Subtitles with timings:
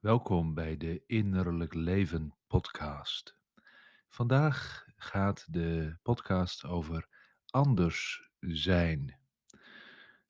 [0.00, 3.36] Welkom bij de Innerlijk Leven podcast.
[4.08, 7.08] Vandaag gaat de podcast over
[7.46, 9.18] anders zijn.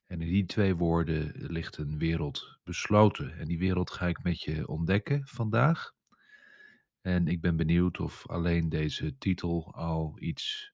[0.06, 3.38] En in die twee woorden ligt een wereld besloten.
[3.38, 5.92] En die wereld ga ik met je ontdekken vandaag.
[7.00, 10.72] En ik ben benieuwd of alleen deze titel al iets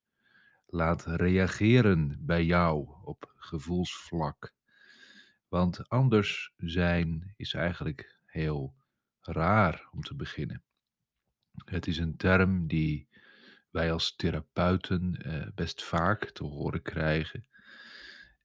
[0.65, 4.53] laat reageren bij jou op gevoelsvlak.
[5.47, 8.81] Want anders zijn is eigenlijk heel
[9.23, 10.63] raar om te beginnen.
[11.65, 13.07] Het is een term die
[13.69, 17.47] wij als therapeuten eh, best vaak te horen krijgen.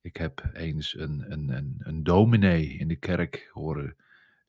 [0.00, 3.96] Ik heb eens een, een, een, een dominee in de kerk horen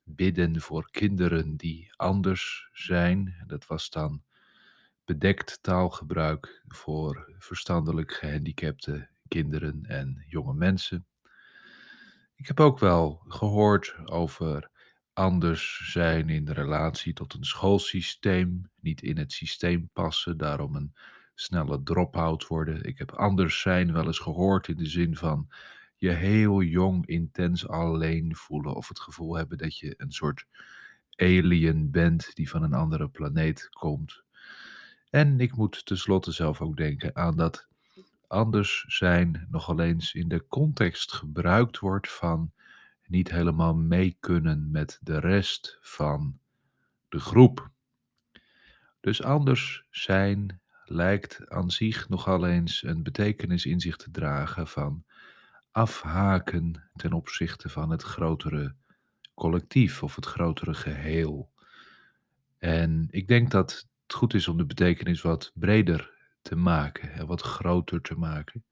[0.02, 3.44] bidden voor kinderen die anders zijn.
[3.46, 4.22] Dat was dan
[5.04, 11.06] bedekt taalgebruik voor verstandelijk gehandicapte kinderen en jonge mensen.
[12.34, 14.70] Ik heb ook wel gehoord over
[15.20, 20.94] anders zijn in de relatie tot een schoolsysteem, niet in het systeem passen, daarom een
[21.34, 22.84] snelle drop-out worden.
[22.84, 25.48] Ik heb anders zijn wel eens gehoord in de zin van
[25.96, 30.46] je heel jong intens alleen voelen of het gevoel hebben dat je een soort
[31.16, 34.22] alien bent die van een andere planeet komt.
[35.10, 37.68] En ik moet tenslotte zelf ook denken aan dat
[38.26, 42.52] anders zijn nogal eens in de context gebruikt wordt van
[43.10, 46.38] niet helemaal mee kunnen met de rest van
[47.08, 47.70] de groep.
[49.00, 55.04] Dus anders zijn lijkt aan zich nogal eens een betekenis in zich te dragen van
[55.70, 58.74] afhaken ten opzichte van het grotere
[59.34, 61.50] collectief of het grotere geheel.
[62.58, 66.10] En ik denk dat het goed is om de betekenis wat breder
[66.42, 68.64] te maken en wat groter te maken.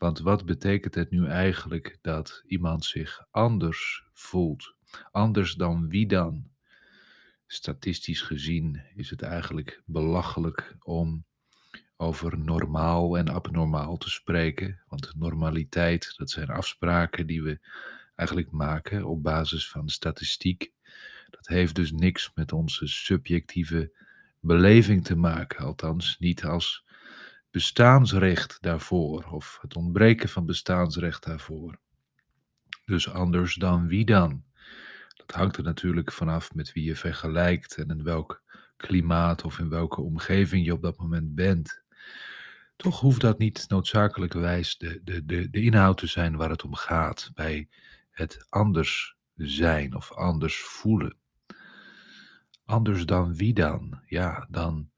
[0.00, 4.74] Want wat betekent het nu eigenlijk dat iemand zich anders voelt?
[5.10, 6.50] Anders dan wie dan?
[7.46, 11.24] Statistisch gezien is het eigenlijk belachelijk om
[11.96, 14.82] over normaal en abnormaal te spreken.
[14.88, 17.58] Want normaliteit, dat zijn afspraken die we
[18.14, 20.72] eigenlijk maken op basis van statistiek.
[21.30, 23.92] Dat heeft dus niks met onze subjectieve
[24.40, 26.84] beleving te maken, althans niet als
[27.50, 31.78] bestaansrecht daarvoor of het ontbreken van bestaansrecht daarvoor.
[32.84, 34.44] Dus anders dan wie dan?
[35.26, 38.42] Dat hangt er natuurlijk vanaf met wie je vergelijkt en in welk
[38.76, 41.82] klimaat of in welke omgeving je op dat moment bent.
[42.76, 46.74] Toch hoeft dat niet noodzakelijkerwijs de, de, de, de inhoud te zijn waar het om
[46.74, 47.68] gaat bij
[48.10, 51.16] het anders zijn of anders voelen.
[52.64, 54.00] Anders dan wie dan?
[54.06, 54.90] Ja, dan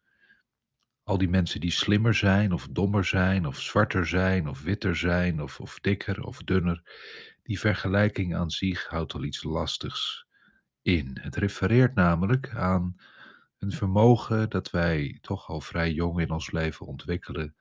[1.13, 5.43] al die mensen die slimmer zijn of dommer zijn of zwarter zijn of witter zijn
[5.43, 6.83] of, of dikker of dunner.
[7.43, 10.27] Die vergelijking aan zich houdt al iets lastigs
[10.83, 11.19] in.
[11.21, 12.97] Het refereert namelijk aan
[13.59, 17.55] een vermogen dat wij toch al vrij jong in ons leven ontwikkelen.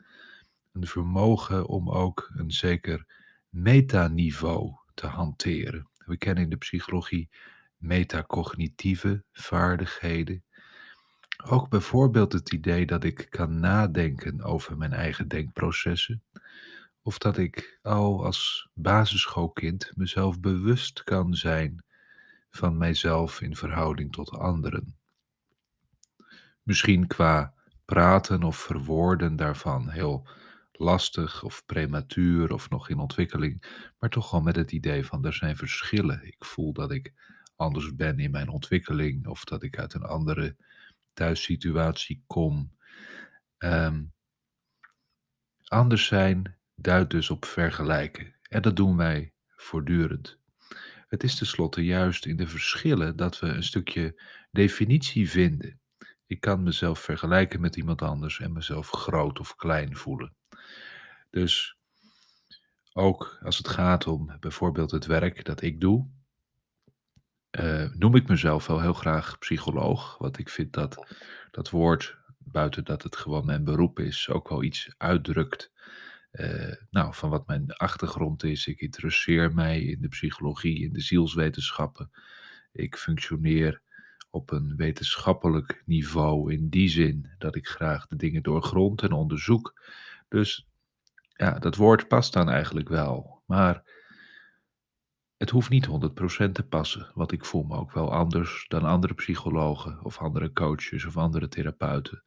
[0.71, 3.05] Een vermogen om ook een zeker
[3.49, 5.89] metaniveau te hanteren.
[6.05, 7.29] We kennen in de psychologie
[7.77, 10.43] metacognitieve vaardigheden.
[11.43, 16.23] Ook bijvoorbeeld het idee dat ik kan nadenken over mijn eigen denkprocessen.
[17.01, 21.83] Of dat ik al als basisschoolkind mezelf bewust kan zijn
[22.49, 24.95] van mijzelf in verhouding tot anderen.
[26.63, 27.53] Misschien qua
[27.85, 30.27] praten of verwoorden daarvan heel
[30.71, 33.63] lastig of prematuur of nog in ontwikkeling,
[33.99, 36.27] maar toch wel met het idee van er zijn verschillen.
[36.27, 37.13] Ik voel dat ik
[37.55, 40.55] anders ben in mijn ontwikkeling of dat ik uit een andere
[41.13, 42.75] thuissituatie kom.
[43.57, 44.03] Ehm,
[45.63, 48.35] anders zijn duidt dus op vergelijken.
[48.41, 50.39] En dat doen wij voortdurend.
[51.07, 55.79] Het is tenslotte juist in de verschillen dat we een stukje definitie vinden.
[56.25, 60.35] Ik kan mezelf vergelijken met iemand anders en mezelf groot of klein voelen.
[61.29, 61.77] Dus
[62.93, 66.09] ook als het gaat om bijvoorbeeld het werk dat ik doe,
[67.59, 70.17] uh, noem ik mezelf wel heel graag psycholoog.
[70.17, 71.15] Want ik vind dat
[71.51, 75.71] dat woord, buiten dat het gewoon mijn beroep is, ook wel iets uitdrukt.
[76.31, 78.67] Uh, nou, van wat mijn achtergrond is.
[78.67, 82.11] Ik interesseer mij in de psychologie, in de zielswetenschappen.
[82.71, 83.81] Ik functioneer
[84.29, 89.81] op een wetenschappelijk niveau in die zin dat ik graag de dingen doorgrond en onderzoek.
[90.27, 90.67] Dus
[91.33, 93.41] ja, dat woord past dan eigenlijk wel.
[93.45, 93.83] Maar
[95.41, 99.13] het hoeft niet 100% te passen, want ik voel me ook wel anders dan andere
[99.13, 102.21] psychologen of andere coaches of andere therapeuten.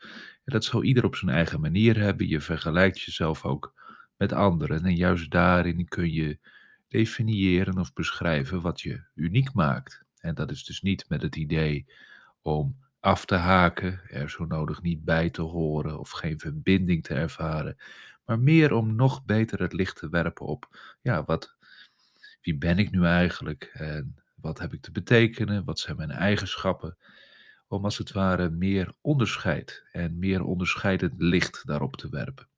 [0.44, 2.28] En dat zal ieder op zijn eigen manier hebben.
[2.28, 3.74] Je vergelijkt jezelf ook
[4.16, 6.38] met anderen en juist daarin kun je
[6.88, 10.04] definiëren of beschrijven wat je uniek maakt.
[10.18, 11.86] En dat is dus niet met het idee
[12.42, 17.14] om af te haken, er zo nodig niet bij te horen of geen verbinding te
[17.14, 17.76] ervaren,
[18.24, 21.56] maar meer om nog beter het licht te werpen op, ja, wat,
[22.44, 26.96] wie ben ik nu eigenlijk en wat heb ik te betekenen, wat zijn mijn eigenschappen,
[27.68, 32.48] om als het ware meer onderscheid en meer onderscheidend licht daarop te werpen.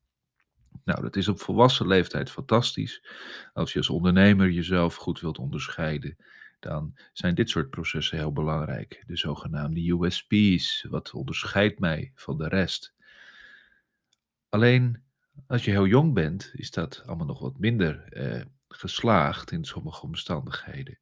[0.85, 3.07] Nou, dat is op volwassen leeftijd fantastisch.
[3.53, 6.17] Als je als ondernemer jezelf goed wilt onderscheiden,
[6.61, 9.03] dan zijn dit soort processen heel belangrijk.
[9.07, 12.95] De zogenaamde USP's, wat onderscheidt mij van de rest.
[14.49, 15.03] Alleen
[15.47, 20.03] als je heel jong bent, is dat allemaal nog wat minder eh, geslaagd in sommige
[20.03, 20.99] omstandigheden.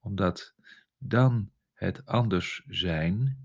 [0.00, 0.54] Omdat
[0.98, 3.38] dan het anders zijn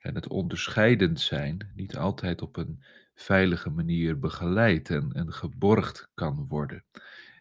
[0.00, 2.82] en het onderscheidend zijn niet altijd op een
[3.14, 6.84] veilige manier begeleid en, geborgd kan worden.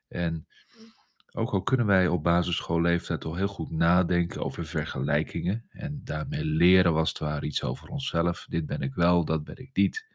[0.08, 0.48] En
[1.32, 6.94] ook al kunnen wij op basisschoolleeftijd al heel goed nadenken over vergelijkingen en daarmee leren
[6.94, 8.46] was het ware iets over onszelf.
[8.50, 10.06] Dit ben ik wel, dat ben ik niet.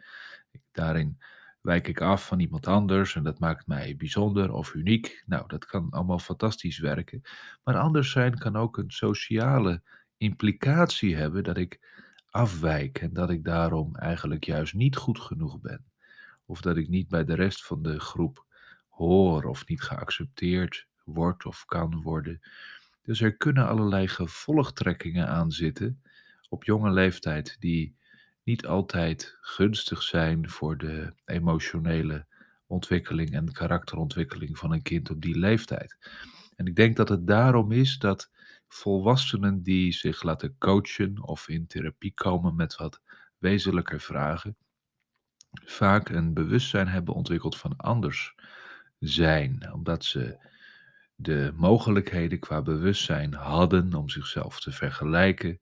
[0.73, 1.19] Daarin
[1.61, 5.23] wijk ik af van iemand anders en dat maakt mij bijzonder of uniek.
[5.27, 7.23] Nou, dat kan allemaal fantastisch werken.
[7.65, 9.83] Maar anders zijn kan ook een sociale
[10.17, 11.81] implicatie hebben dat ik
[12.31, 15.85] afwijk en dat ik daarom eigenlijk juist niet goed genoeg ben.
[16.47, 18.47] Of dat ik niet bij de rest van de groep
[18.89, 22.41] hoor of niet geaccepteerd wordt of kan worden.
[23.03, 26.03] Dus er kunnen allerlei gevolgtrekkingen aan zitten
[26.49, 27.97] op jonge leeftijd die
[28.51, 32.27] niet altijd gunstig zijn voor de emotionele
[32.67, 35.97] ontwikkeling en karakterontwikkeling van een kind op die leeftijd.
[36.57, 38.31] En ik denk dat het daarom is dat
[38.69, 43.01] volwassenen die zich laten coachen of in therapie komen met wat
[43.39, 44.57] wezenlijke vragen,
[45.65, 48.35] vaak een bewustzijn hebben ontwikkeld van anders
[48.99, 50.49] zijn, omdat ze
[51.15, 55.59] de mogelijkheden qua bewustzijn hadden om zichzelf te vergelijken,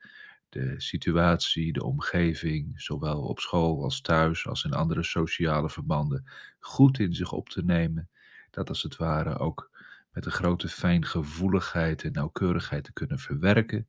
[0.49, 6.99] de situatie, de omgeving, zowel op school als thuis als in andere sociale verbanden, goed
[6.99, 8.11] in zich op te nemen,
[8.51, 9.71] dat als het ware ook
[10.11, 13.89] met een grote fijngevoeligheid en nauwkeurigheid te kunnen verwerken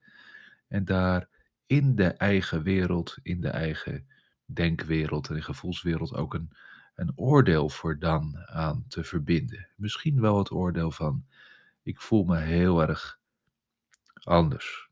[0.68, 1.30] en daar
[1.66, 4.08] in de eigen wereld, in de eigen
[4.46, 6.52] denkwereld en gevoelswereld ook een,
[6.96, 9.68] een oordeel voor dan aan te verbinden.
[9.76, 11.26] Misschien wel het oordeel van
[11.84, 13.20] ik voel me heel erg
[14.24, 14.89] anders.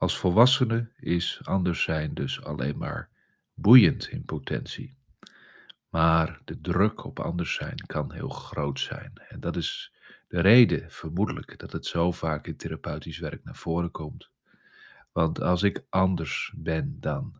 [0.00, 3.08] Als volwassene is anders zijn dus alleen maar
[3.54, 4.96] boeiend in potentie.
[5.88, 9.12] Maar de druk op anders zijn kan heel groot zijn.
[9.28, 9.92] En dat is
[10.28, 14.30] de reden, vermoedelijk, dat het zo vaak in therapeutisch werk naar voren komt.
[15.12, 17.34] Want als ik anders ben dan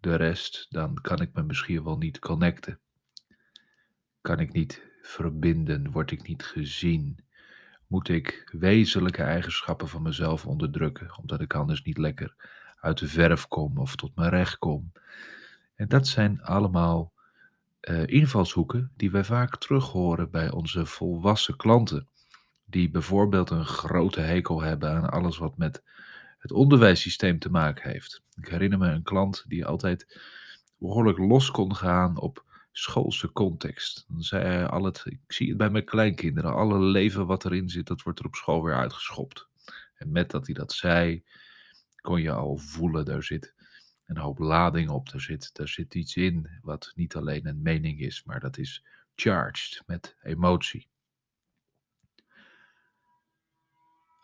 [0.00, 2.78] de rest, dan kan ik me misschien wel niet connecten.
[4.20, 7.18] Kan ik niet verbinden, word ik niet gezien.
[7.92, 12.34] Moet ik wezenlijke eigenschappen van mezelf onderdrukken, omdat ik anders niet lekker
[12.80, 14.92] uit de verf kom of tot mijn recht kom.
[15.74, 17.12] En dat zijn allemaal
[17.80, 22.08] uh, invalshoeken die wij vaak terug horen bij onze volwassen klanten.
[22.64, 25.82] Die bijvoorbeeld een grote hekel hebben aan alles wat met
[26.38, 28.22] het onderwijssysteem te maken heeft.
[28.34, 30.20] Ik herinner me een klant die altijd
[30.78, 34.04] behoorlijk los kon gaan op schoolse context.
[34.08, 37.68] Dan zei hij al het, ik zie het bij mijn kleinkinderen, alle leven wat erin
[37.68, 39.48] zit, dat wordt er op school weer uitgeschopt.
[39.94, 41.24] En met dat hij dat zei,
[42.00, 43.54] kon je al voelen, daar zit
[44.06, 45.10] een hoop lading op.
[45.10, 48.84] Daar zit, daar zit iets in wat niet alleen een mening is, maar dat is
[49.14, 50.88] charged met emotie.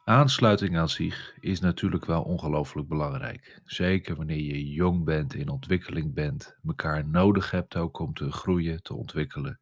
[0.08, 3.60] Aansluiting aan zich is natuurlijk wel ongelooflijk belangrijk.
[3.64, 8.82] Zeker wanneer je jong bent, in ontwikkeling bent, elkaar nodig hebt ook om te groeien,
[8.82, 9.60] te ontwikkelen.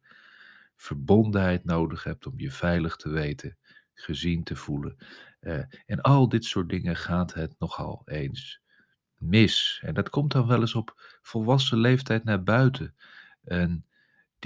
[0.75, 3.57] Verbondenheid nodig hebt om je veilig te weten,
[3.93, 4.97] gezien te voelen.
[5.41, 8.61] Uh, en al dit soort dingen gaat het nogal eens
[9.17, 9.81] mis.
[9.85, 12.95] En dat komt dan wel eens op volwassen leeftijd naar buiten.
[13.43, 13.85] Een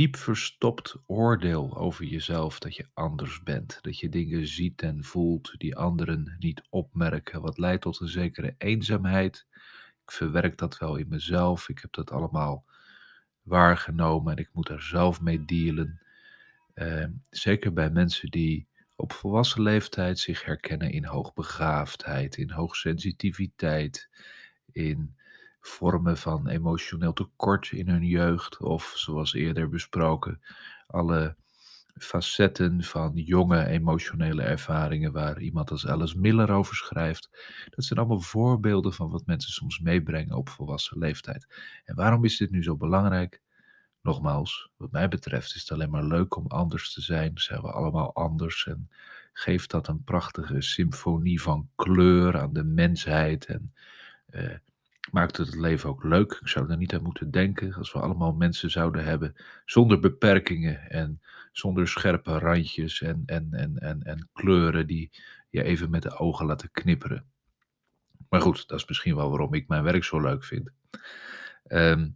[0.01, 3.77] diep verstopt oordeel over jezelf dat je anders bent.
[3.81, 7.41] Dat je dingen ziet en voelt die anderen niet opmerken.
[7.41, 9.45] Wat leidt tot een zekere eenzaamheid.
[10.03, 11.69] Ik verwerk dat wel in mezelf.
[11.69, 12.65] Ik heb dat allemaal
[13.41, 16.01] waargenomen en ik moet daar zelf mee dealen.
[16.75, 24.09] Uh, zeker bij mensen die op volwassen leeftijd zich herkennen in hoogbegaafdheid, in hoogsensitiviteit,
[24.71, 25.15] in
[25.61, 30.41] vormen van emotioneel tekort in hun jeugd of zoals eerder besproken,
[30.87, 31.35] alle
[31.97, 37.29] facetten van jonge emotionele ervaringen waar iemand als Alice Miller over schrijft.
[37.69, 41.47] Dat zijn allemaal voorbeelden van wat mensen soms meebrengen op volwassen leeftijd.
[41.85, 43.41] En waarom is dit nu zo belangrijk?
[44.01, 47.31] Nogmaals, wat mij betreft is het alleen maar leuk om anders te zijn.
[47.35, 48.89] Zijn we allemaal anders en
[49.33, 53.73] geeft dat een prachtige symfonie van kleur aan de mensheid en
[54.25, 54.55] eh,
[55.11, 56.39] maakt het leven ook leuk.
[56.41, 60.89] Ik zou er niet aan moeten denken als we allemaal mensen zouden hebben zonder beperkingen
[60.89, 65.11] en zonder scherpe randjes en, en, en, en, en kleuren die
[65.49, 67.25] je even met de ogen laten knipperen.
[68.29, 70.69] Maar goed, dat is misschien wel waarom ik mijn werk zo leuk vind.
[71.63, 72.09] Ehm,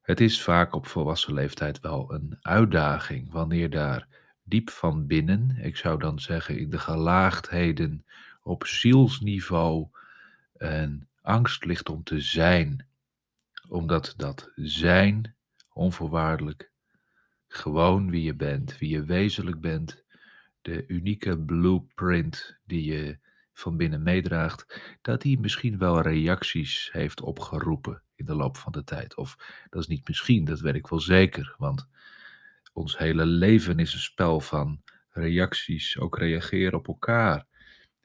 [0.00, 4.06] het is vaak op volwassen leeftijd wel een uitdaging wanneer daar
[4.42, 8.04] diep van binnen, ik zou dan zeggen in de gelaagdheden
[8.42, 9.88] op zielsniveau,
[10.56, 12.86] een angst ligt om te zijn.
[13.68, 15.36] Omdat dat zijn,
[15.72, 16.70] onvoorwaardelijk,
[17.48, 20.04] gewoon wie je bent, wie je wezenlijk bent,
[20.62, 23.18] de unieke blueprint die je
[23.52, 28.84] van binnen meedraagt, dat die misschien wel reacties heeft opgeroepen in de loop van de
[28.84, 29.16] tijd.
[29.16, 29.36] Of
[29.70, 31.88] dat is niet misschien, dat weet ik wel zeker, want
[32.72, 37.46] ons hele leven is een spel van reacties, ook reageren op elkaar.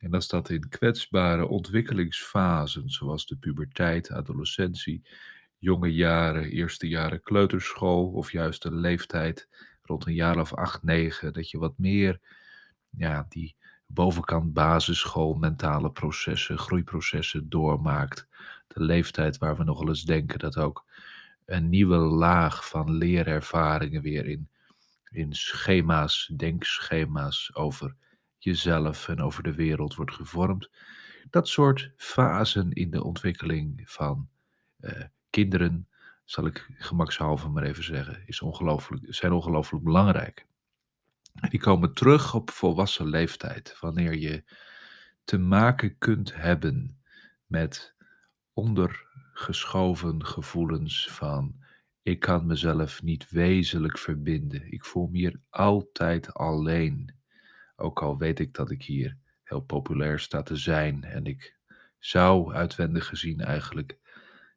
[0.03, 5.01] En als dat in kwetsbare ontwikkelingsfasen, zoals de puberteit, adolescentie,
[5.57, 9.47] jonge jaren, eerste jaren kleuterschool of juist de leeftijd
[9.83, 12.19] rond een jaar of acht, negen, dat je wat meer
[12.89, 13.55] ja, die
[13.85, 18.27] bovenkant basisschool mentale processen, groeiprocessen doormaakt.
[18.67, 20.85] De leeftijd waar we nogal eens denken dat ook
[21.45, 24.49] een nieuwe laag van leerervaringen weer in,
[25.11, 27.95] in schema's, denkschema's over
[28.43, 30.69] jezelf en over de wereld wordt gevormd.
[31.29, 34.29] Dat soort fasen in de ontwikkeling van
[34.79, 35.87] uh, kinderen,
[36.25, 40.45] zal ik gemakshalve maar even zeggen, is ongelooflijk, zijn ongelooflijk belangrijk.
[41.49, 44.43] Die komen terug op volwassen leeftijd, wanneer je
[45.23, 47.01] te maken kunt hebben
[47.45, 47.95] met
[48.53, 51.63] ondergeschoven gevoelens van
[52.03, 54.71] ik kan mezelf niet wezenlijk verbinden.
[54.71, 57.15] Ik voel me hier altijd alleen.
[57.75, 61.57] Ook al weet ik dat ik hier heel populair sta te zijn en ik
[61.99, 63.97] zou uitwendig gezien eigenlijk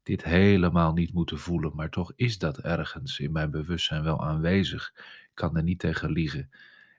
[0.02, 4.92] dit helemaal niet moeten voelen, maar toch is dat ergens in mijn bewustzijn wel aanwezig.
[4.96, 6.50] Ik kan er niet tegen liegen.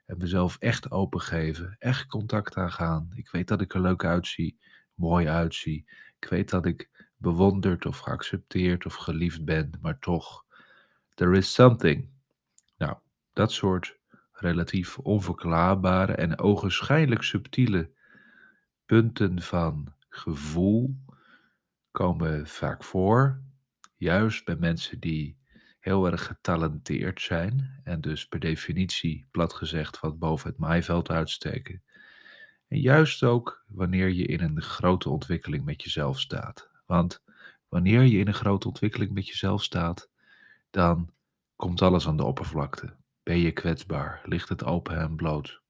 [0.06, 3.10] En mezelf echt opengeven, echt contact aangaan.
[3.16, 4.60] Ik weet dat ik er leuk uitzie,
[4.94, 5.86] mooi uitzie.
[6.20, 10.46] Ik weet dat ik bewonderd of geaccepteerd of geliefd ben, maar toch,
[11.14, 12.10] there is something.
[12.78, 12.98] Nou,
[13.34, 13.97] dat soort
[14.40, 17.92] relatief onverklaarbare en ogenschijnlijk subtiele
[18.86, 20.96] punten van gevoel
[21.92, 23.42] komen vaak voor,
[23.96, 25.38] juist bij mensen die
[25.80, 31.84] heel erg getalenteerd zijn en dus per definitie, plat gezegd, wat boven het maaiveld uitsteken.
[32.68, 36.70] En juist ook wanneer je in een grote ontwikkeling met jezelf staat.
[36.86, 37.24] Want
[37.68, 40.10] wanneer je in een grote ontwikkeling met jezelf staat,
[40.70, 41.10] dan
[41.56, 42.96] komt alles aan de oppervlakte.
[43.28, 44.22] Ben je kwetsbaar?
[44.24, 45.62] Ligt het open en bloot?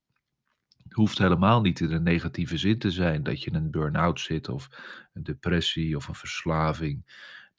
[0.83, 4.19] Het hoeft helemaal niet in een negatieve zin te zijn dat je in een burn-out
[4.19, 4.67] zit of
[5.13, 7.05] een depressie of een verslaving.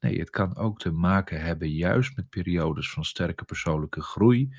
[0.01, 4.57] Nee, het kan ook te maken hebben juist met periodes van sterke persoonlijke groei,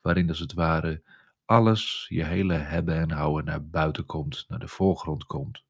[0.00, 1.02] waarin als het ware
[1.44, 5.64] alles, je hele hebben en houden naar buiten komt, naar de voorgrond komt.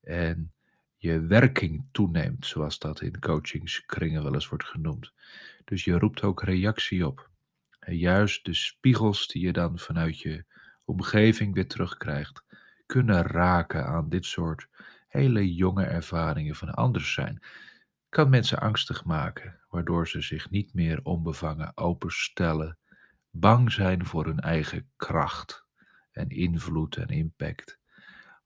[0.00, 0.52] En
[0.96, 5.12] je werking toeneemt, zoals dat in coachingskringen wel eens wordt genoemd.
[5.64, 7.34] Dus je roept ook reactie op.
[7.94, 10.44] Juist de spiegels die je dan vanuit je
[10.84, 12.44] omgeving weer terugkrijgt,
[12.86, 14.68] kunnen raken aan dit soort
[15.08, 17.42] hele jonge ervaringen van anders zijn.
[18.08, 22.78] Kan mensen angstig maken, waardoor ze zich niet meer onbevangen openstellen,
[23.30, 25.64] bang zijn voor hun eigen kracht
[26.12, 27.78] en invloed en impact.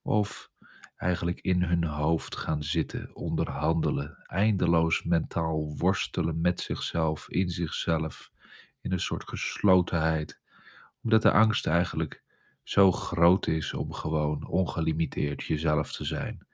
[0.02, 0.50] Of
[0.96, 8.30] eigenlijk in hun hoofd gaan zitten, onderhandelen, eindeloos mentaal worstelen met zichzelf, in zichzelf,
[8.80, 10.40] in een soort geslotenheid,
[11.02, 12.22] omdat de angst eigenlijk
[12.62, 16.46] zo groot is om gewoon ongelimiteerd jezelf te zijn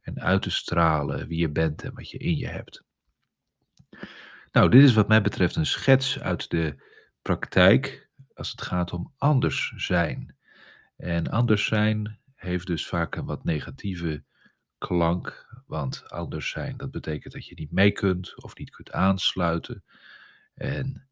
[0.00, 2.84] en uit te stralen wie je bent en wat je in je hebt.
[4.52, 6.82] Nou, dit is wat mij betreft een schets uit de
[7.22, 10.36] praktijk als het gaat om anders zijn.
[10.96, 14.22] En anders zijn heeft dus vaak een wat negatieve
[14.78, 19.84] klank, want anders zijn, dat betekent dat je niet mee kunt of niet kunt aansluiten.
[20.54, 21.08] En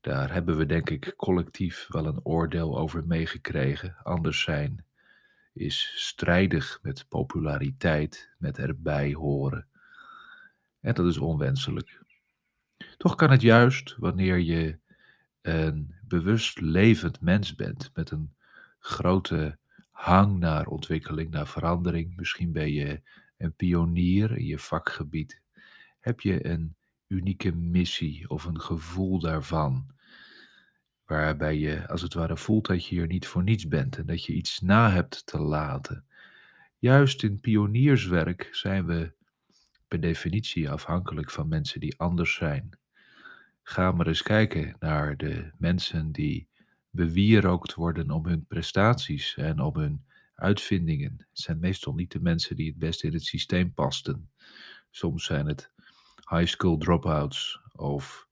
[0.00, 3.96] daar hebben we denk ik collectief wel een oordeel over meegekregen.
[4.02, 4.84] Anders zijn
[5.52, 9.66] is strijdig met populariteit, met erbij horen.
[10.80, 12.02] En dat is onwenselijk.
[12.96, 14.78] Toch kan het juist wanneer je
[15.42, 18.34] een bewust levend mens bent met een
[18.78, 19.58] grote
[19.90, 22.16] hang naar ontwikkeling, naar verandering.
[22.16, 23.02] Misschien ben je
[23.36, 25.40] een pionier in je vakgebied.
[25.98, 26.76] Heb je een
[27.10, 29.86] unieke missie of een gevoel daarvan,
[31.04, 34.24] waarbij je als het ware voelt dat je hier niet voor niets bent en dat
[34.24, 36.04] je iets na hebt te laten.
[36.78, 39.12] Juist in pionierswerk zijn we
[39.88, 42.78] per definitie afhankelijk van mensen die anders zijn.
[43.62, 46.48] Ga maar eens kijken naar de mensen die
[46.90, 51.16] bewierookt worden om hun prestaties en om hun uitvindingen.
[51.16, 54.30] Het zijn meestal niet de mensen die het best in het systeem pasten.
[54.90, 55.72] Soms zijn het
[56.30, 58.28] high school dropouts of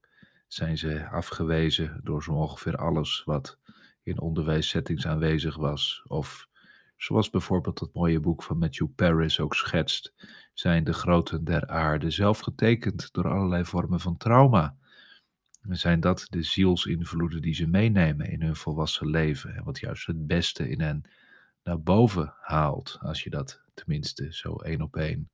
[0.47, 3.59] zijn ze afgewezen door zo ongeveer alles wat
[4.02, 6.02] in onderwijssettings aanwezig was.
[6.07, 6.49] Of
[6.97, 10.14] zoals bijvoorbeeld dat mooie boek van Matthew Paris ook schetst,
[10.55, 14.76] zijn de groten der aarde zelf getekend door allerlei vormen van trauma.
[15.69, 20.26] Zijn dat de zielsinvloeden die ze meenemen in hun volwassen leven en wat juist het
[20.26, 21.02] beste in hen
[21.62, 25.31] naar boven haalt, als je dat tenminste zo één op één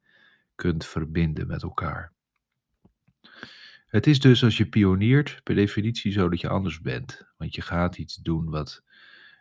[0.54, 2.13] kunt verbinden met elkaar.
[3.86, 7.62] Het is dus als je pioniert per definitie zo dat je anders bent, want je
[7.62, 8.82] gaat iets doen wat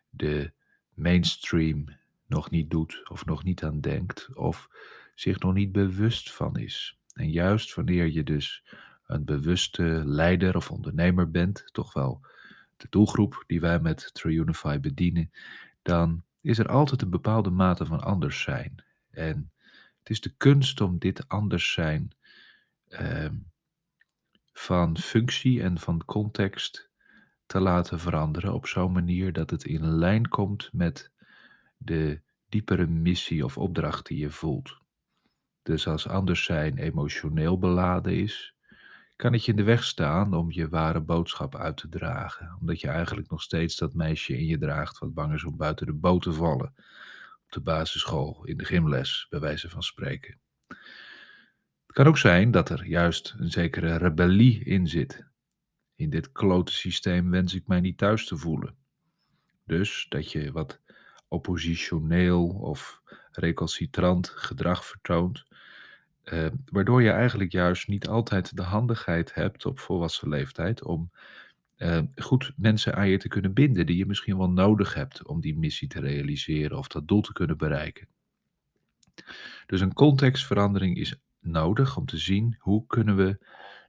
[0.09, 0.51] de
[0.93, 1.85] mainstream
[2.27, 4.69] nog niet doet of nog niet aan denkt of
[5.15, 6.97] zich nog niet bewust van is.
[7.13, 8.63] En juist wanneer je dus
[9.07, 12.25] een bewuste leider of ondernemer bent, toch wel
[12.77, 15.31] de doelgroep die wij met TrueUnify bedienen,
[15.81, 18.83] dan is er altijd een bepaalde mate van anders zijn.
[19.09, 19.51] En
[19.99, 22.11] het is de kunst om dit anders zijn
[22.87, 23.35] ehm,
[24.53, 26.89] van functie en van context
[27.45, 31.11] te laten veranderen op zo'n manier dat het in lijn komt met
[31.77, 34.77] de diepere missie of opdracht die je voelt.
[35.63, 38.55] Dus als anders zijn emotioneel beladen is,
[39.15, 42.81] kan het je in de weg staan om je ware boodschap uit te dragen, omdat
[42.81, 45.93] je eigenlijk nog steeds dat meisje in je draagt wat bang is om buiten de
[45.93, 46.73] boot te vallen,
[47.45, 50.39] op de basisschool, in de gymles, bij wijze van spreken.
[51.93, 55.25] Het kan ook zijn dat er juist een zekere rebellie in zit.
[55.95, 58.75] In dit klote systeem wens ik mij niet thuis te voelen.
[59.65, 60.81] Dus dat je wat
[61.27, 65.45] oppositioneel of recalcitrant gedrag vertoont,
[66.23, 71.11] eh, waardoor je eigenlijk juist niet altijd de handigheid hebt op volwassen leeftijd om
[71.75, 75.41] eh, goed mensen aan je te kunnen binden die je misschien wel nodig hebt om
[75.41, 78.07] die missie te realiseren of dat doel te kunnen bereiken.
[79.65, 83.45] Dus een contextverandering is nodig om te zien hoe kunnen we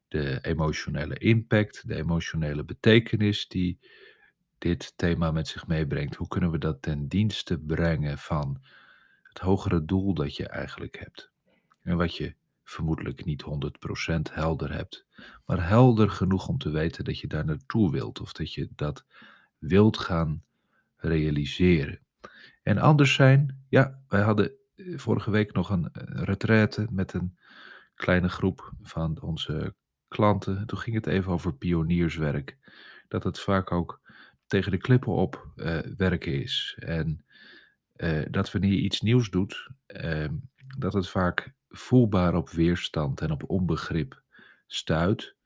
[0.08, 3.78] de emotionele impact, de emotionele betekenis die
[4.58, 8.62] dit thema met zich meebrengt, hoe kunnen we dat ten dienste brengen van
[9.22, 11.30] het hogere doel dat je eigenlijk hebt.
[11.82, 15.06] En wat je vermoedelijk niet 100% helder hebt,
[15.46, 19.04] maar helder genoeg om te weten dat je daar naartoe wilt of dat je dat
[19.58, 20.44] wilt gaan
[20.96, 22.00] realiseren.
[22.62, 27.38] En anders zijn, ja, wij hadden vorige week nog een retraite met een
[27.94, 29.74] kleine groep van onze
[30.08, 30.66] klanten.
[30.66, 32.58] Toen ging het even over pionierswerk.
[33.08, 34.00] Dat het vaak ook
[34.46, 36.76] tegen de klippen op uh, werken is.
[36.78, 37.24] En
[38.30, 40.28] dat wanneer je iets nieuws doet, uh,
[40.78, 44.22] dat het vaak voelbaar op weerstand en op onbegrip
[44.66, 45.36] stuit,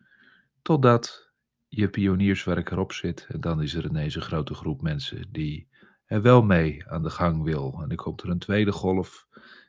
[0.62, 1.32] totdat
[1.68, 3.26] je pionierswerk erop zit.
[3.28, 5.68] En dan is er ineens een grote groep mensen die
[6.08, 7.78] er wel mee aan de gang wil.
[7.82, 9.26] En dan komt er een tweede golf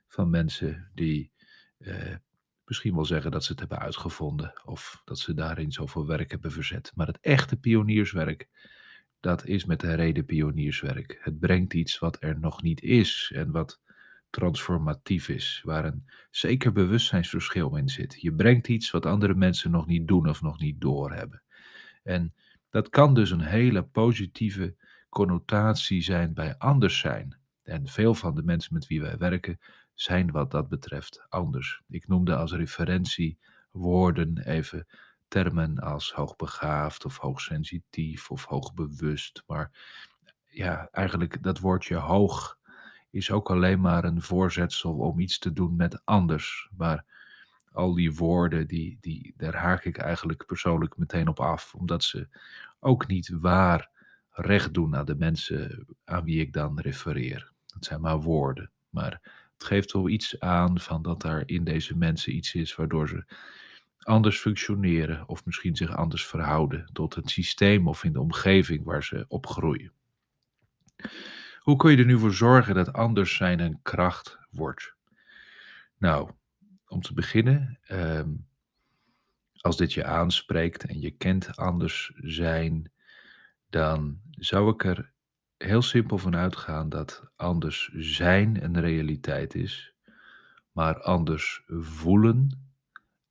[0.08, 1.32] van mensen die
[1.78, 2.15] uh,
[2.65, 6.52] misschien wel zeggen dat ze het hebben uitgevonden of dat ze daarin zoveel werk hebben
[6.52, 6.91] verzet.
[6.95, 8.47] Maar het echte pionierswerk,
[9.19, 11.17] dat is met de reden pionierswerk.
[11.21, 13.82] Het brengt iets wat er nog niet is en wat
[14.30, 18.21] transformatief is, waar een zeker bewustzijnsverschil in zit.
[18.21, 21.43] Je brengt iets wat andere mensen nog niet doen of nog niet doorhebben.
[22.04, 22.34] En
[22.69, 24.75] dat kan dus een hele positieve
[25.10, 27.38] connotatie zijn bij anders zijn.
[27.63, 29.60] En veel van de mensen met wie wij werken
[29.93, 31.82] zijn wat dat betreft anders.
[31.88, 33.38] Ik noemde als referentie
[33.72, 34.88] woorden even
[35.28, 39.43] termen als hoogbegaafd of hoogsensitief of hoogbewust.
[39.48, 39.72] Maar
[40.45, 42.58] ja, eigenlijk dat woordje hoog
[43.10, 46.69] is ook alleen maar een voorzetsel om iets te doen met anders.
[46.78, 47.06] Maar
[47.72, 52.28] al die woorden, die, die, daar haak ik eigenlijk persoonlijk meteen op af, omdat ze
[52.80, 53.89] ook niet waar
[54.41, 57.52] recht doen aan de mensen aan wie ik dan refereer.
[57.73, 59.12] Het zijn maar woorden, maar
[59.54, 63.25] het geeft wel iets aan van dat er in deze mensen iets is waardoor ze
[63.99, 69.04] anders functioneren of misschien zich anders verhouden tot het systeem of in de omgeving waar
[69.04, 69.91] ze op groeien.
[71.60, 74.95] Hoe kun je er nu voor zorgen dat anders zijn een kracht wordt?
[75.97, 76.32] Nou,
[76.88, 78.30] om te beginnen, ehm,
[79.62, 82.91] als dit je aanspreekt en je kent anders zijn,
[83.70, 85.12] dan zou ik er
[85.58, 89.94] heel simpel van uitgaan dat anders zijn een realiteit is,
[90.72, 92.72] maar anders voelen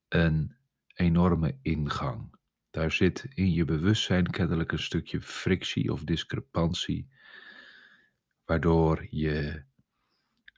[0.08, 0.56] een
[0.94, 2.36] enorme ingang.
[2.70, 7.08] Daar zit in je bewustzijn kennelijk een stukje frictie of discrepantie,
[8.44, 9.64] waardoor je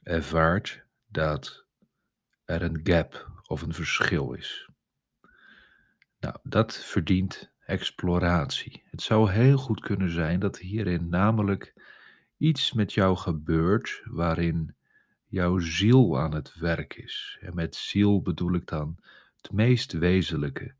[0.03, 1.65] ervaart dat
[2.45, 4.69] er een gap of een verschil is.
[6.19, 8.83] Nou, dat verdient exploratie.
[8.85, 11.73] Het zou heel goed kunnen zijn dat hierin namelijk
[12.37, 14.75] iets met jou gebeurt waarin
[15.27, 17.37] jouw ziel aan het werk is.
[17.41, 18.97] En met ziel bedoel ik dan
[19.35, 20.73] het meest wezenlijke,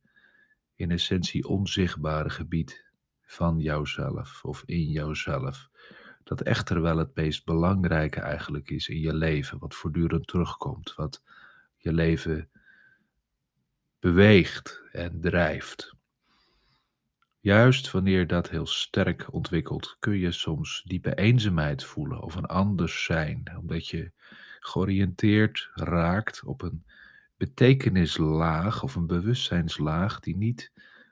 [0.75, 2.85] in essentie onzichtbare gebied
[3.21, 5.69] van jouzelf of in jouzelf.
[6.23, 11.23] Dat echter wel het meest belangrijke eigenlijk is in je leven, wat voortdurend terugkomt, wat
[11.77, 12.49] je leven
[13.99, 15.99] beweegt en drijft.
[17.41, 23.03] Juist wanneer dat heel sterk ontwikkelt, kun je soms diepe eenzaamheid voelen of een anders
[23.03, 24.11] zijn, omdat je
[24.59, 26.85] georiënteerd raakt op een
[27.37, 30.71] betekenislaag of een bewustzijnslaag die niet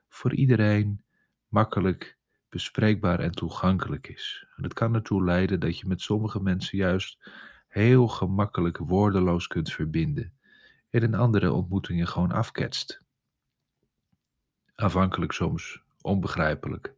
[0.09, 1.03] voor iedereen
[1.47, 2.17] makkelijk
[2.49, 4.45] bespreekbaar en toegankelijk is.
[4.55, 7.31] En dat kan ertoe leiden dat je met sommige mensen juist
[7.67, 10.33] heel gemakkelijk woordeloos kunt verbinden
[10.89, 13.01] en in andere ontmoetingen gewoon afketst.
[14.75, 16.93] Aanvankelijk soms onbegrijpelijk.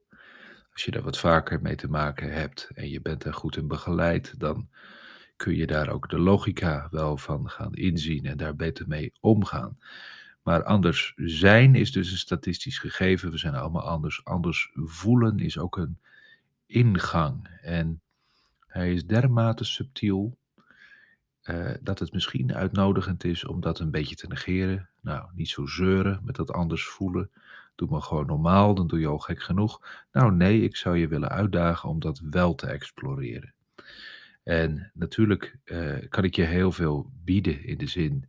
[0.73, 3.67] Als je daar wat vaker mee te maken hebt en je bent er goed in
[3.67, 4.69] begeleid, dan
[5.35, 9.77] kun je daar ook de logica wel van gaan inzien en daar beter mee omgaan.
[10.43, 13.31] Maar anders zijn is dus een statistisch gegeven.
[13.31, 14.25] We zijn allemaal anders.
[14.25, 15.99] Anders voelen is ook een
[16.65, 17.47] ingang.
[17.61, 18.01] En
[18.67, 20.37] hij is dermate subtiel
[21.43, 24.89] uh, dat het misschien uitnodigend is om dat een beetje te negeren.
[25.01, 27.29] Nou, niet zo zeuren met dat anders voelen.
[27.75, 29.81] Doe maar gewoon normaal, dan doe je al gek genoeg.
[30.11, 33.53] Nou nee, ik zou je willen uitdagen om dat wel te exploreren.
[34.43, 38.25] En natuurlijk uh, kan ik je heel veel bieden in de zin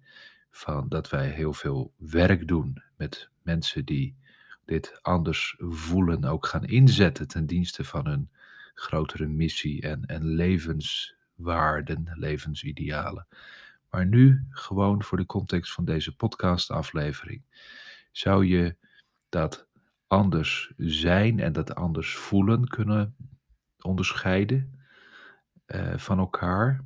[0.51, 4.17] van dat wij heel veel werk doen met mensen die
[4.65, 8.31] dit anders voelen, ook gaan inzetten ten dienste van hun
[8.75, 13.27] grotere missie en, en levenswaarden, levensidealen.
[13.91, 17.43] Maar nu, gewoon voor de context van deze podcastaflevering,
[18.13, 18.77] zou je
[19.33, 19.67] dat
[20.07, 23.17] anders zijn en dat anders voelen kunnen
[23.81, 24.81] onderscheiden
[25.67, 26.85] uh, van elkaar.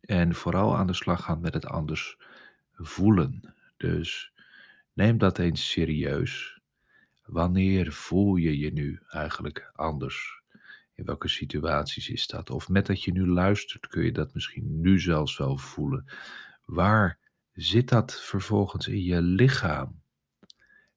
[0.00, 2.18] En vooral aan de slag gaan met het anders
[2.72, 3.54] voelen.
[3.76, 4.32] Dus
[4.92, 6.60] neem dat eens serieus.
[7.24, 10.42] Wanneer voel je je nu eigenlijk anders?
[10.94, 12.50] In welke situaties is dat?
[12.50, 16.04] Of met dat je nu luistert, kun je dat misschien nu zelfs wel voelen.
[16.64, 17.18] Waar
[17.52, 20.02] zit dat vervolgens in je lichaam?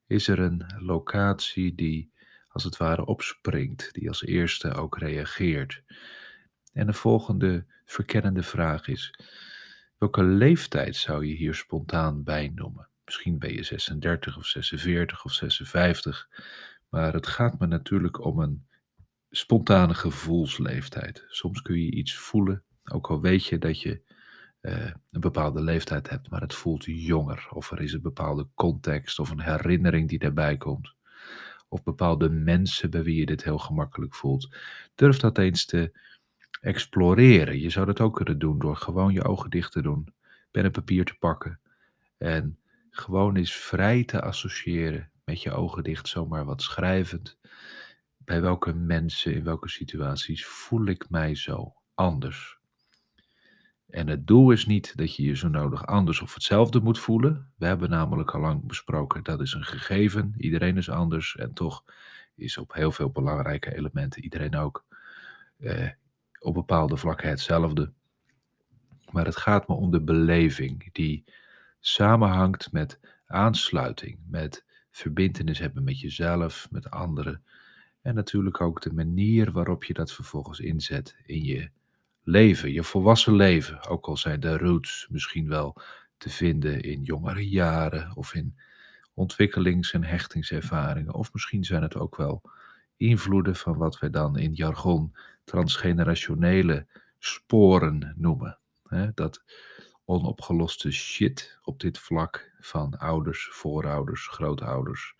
[0.08, 2.12] Is er een locatie die
[2.48, 5.84] als het ware opspringt, die als eerste ook reageert?
[6.74, 9.13] En de volgende verkennende vraag is:
[9.98, 12.89] welke leeftijd zou je hier spontaan bij noemen?
[13.06, 16.30] Misschien ben je 36 of 46 of 56,
[16.89, 18.67] maar het gaat me natuurlijk om een
[19.30, 21.26] spontane gevoelsleeftijd.
[21.28, 24.07] Soms kun je iets voelen, ook al weet je dat je
[24.62, 27.48] uh, een bepaalde leeftijd hebt, maar het voelt jonger.
[27.50, 30.96] Of er is een bepaalde context of een herinnering die daarbij komt.
[31.67, 34.56] Of bepaalde mensen bij wie je dit heel gemakkelijk voelt.
[34.96, 36.00] Durf dat eens te
[36.62, 37.60] exploreren.
[37.60, 40.13] Je zou dat ook kunnen doen door gewoon je ogen dicht te doen,
[40.52, 41.60] pen en papier te pakken
[42.17, 47.38] en gewoon eens vrij te associëren met je ogen dicht, zomaar wat schrijvend.
[48.17, 52.57] Bij welke mensen, in welke situaties voel ik mij zo anders?
[53.89, 57.52] En het doel is niet dat je je zo nodig anders of hetzelfde moet voelen.
[57.58, 60.34] We hebben namelijk al lang besproken, dat is een gegeven.
[60.38, 61.84] Iedereen is anders en toch
[62.36, 64.86] is op heel veel belangrijke elementen iedereen ook
[65.58, 65.89] eh,
[66.39, 67.91] op bepaalde vlakken hetzelfde.
[69.12, 71.23] Maar het gaat me om de beleving die
[71.80, 77.43] samenhangt met aansluiting, met verbindenis hebben met jezelf, met anderen.
[78.02, 81.69] En natuurlijk ook de manier waarop je dat vervolgens inzet in je
[82.27, 83.87] leven, je volwassen leven.
[83.87, 85.75] Ook al zijn de roots misschien wel
[86.17, 88.57] te vinden in jongere jaren of in
[89.13, 91.13] ontwikkelings- en hechtingservaringen.
[91.13, 92.41] Of misschien zijn het ook wel
[92.97, 96.87] invloeden van wat wij dan in jargon transgenerationele
[97.19, 98.59] sporen noemen.
[99.13, 99.43] Dat
[100.05, 105.15] onopgeloste shit op dit vlak van ouders, voorouders, grootouders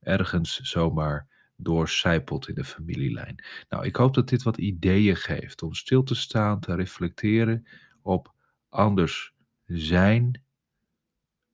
[0.00, 1.26] ergens zomaar
[1.62, 3.44] doorcijpelt in de familielijn.
[3.68, 7.66] Nou, ik hoop dat dit wat ideeën geeft om stil te staan, te reflecteren
[8.02, 8.34] op
[8.68, 9.34] anders
[9.66, 10.44] zijn,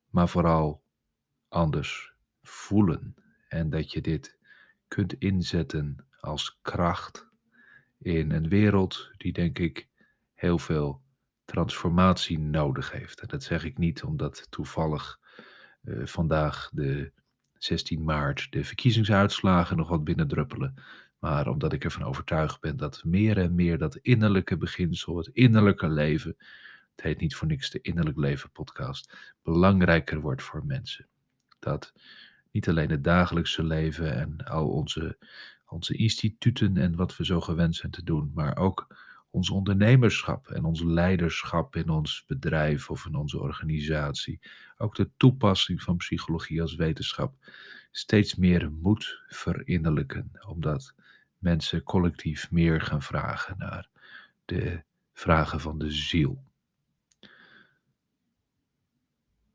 [0.09, 0.83] maar vooral
[1.47, 3.15] anders voelen.
[3.47, 4.37] En dat je dit
[4.87, 7.27] kunt inzetten als kracht
[7.97, 9.87] in een wereld die denk ik
[10.33, 11.01] heel veel
[11.45, 13.21] transformatie nodig heeft.
[13.21, 15.19] En dat zeg ik niet omdat toevallig
[15.83, 17.11] uh, vandaag de
[17.59, 20.73] 16 maart de verkiezingsuitslagen nog wat binnendruppelen.
[21.19, 25.89] Maar omdat ik ervan overtuigd ben dat meer en meer dat innerlijke beginsel, het innerlijke
[25.89, 26.35] leven,
[26.95, 31.07] het heet niet voor niks de Innerlijk Leven podcast, belangrijker wordt voor mensen.
[31.59, 31.93] Dat
[32.51, 35.17] niet alleen het dagelijkse leven en al onze,
[35.65, 38.98] onze instituten en wat we zo gewend zijn te doen, maar ook
[39.31, 44.39] ons ondernemerschap en ons leiderschap in ons bedrijf of in onze organisatie,
[44.77, 47.33] ook de toepassing van psychologie als wetenschap,
[47.91, 50.93] steeds meer moet verinnerlijken, omdat
[51.37, 53.89] mensen collectief meer gaan vragen naar
[54.45, 56.43] de vragen van de ziel.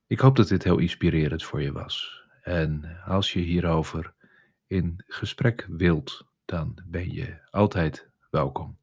[0.07, 2.23] Ik hoop dat dit heel inspirerend voor je was.
[2.43, 4.15] En als je hierover
[4.67, 8.77] in gesprek wilt, dan ben je altijd welkom.